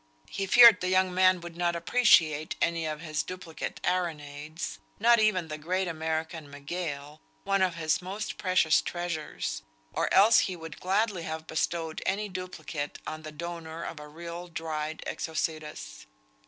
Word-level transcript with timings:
He 0.31 0.47
feared 0.47 0.81
the 0.81 0.89
young 0.89 1.13
man 1.13 1.41
would 1.41 1.55
not 1.55 1.75
appreciate 1.75 2.55
any 2.59 2.87
of 2.87 3.01
his 3.01 3.21
duplicate 3.21 3.79
Araneides; 3.83 4.79
not 4.99 5.19
even 5.19 5.47
the 5.47 5.59
great 5.59 5.87
American 5.87 6.49
Mygale, 6.51 7.19
one 7.43 7.61
of 7.61 7.75
his 7.75 8.01
most 8.01 8.39
precious 8.39 8.81
treasures; 8.81 9.61
or 9.93 10.11
else 10.11 10.39
he 10.39 10.55
would 10.55 10.79
gladly 10.79 11.21
have 11.21 11.45
bestowed 11.45 12.01
any 12.03 12.29
duplicate 12.29 12.97
on 13.05 13.21
the 13.21 13.31
donor 13.31 13.83
of 13.83 13.99
a 13.99 14.07
real 14.07 14.47
dried 14.47 15.03
Exocetus. 15.05 16.07